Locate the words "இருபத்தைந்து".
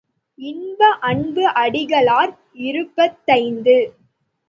2.63-3.77